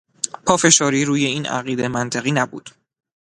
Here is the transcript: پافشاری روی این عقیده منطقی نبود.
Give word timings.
پافشاری 0.45 1.05
روی 1.05 1.25
این 1.25 1.45
عقیده 1.45 1.87
منطقی 1.87 2.31
نبود. 2.31 2.69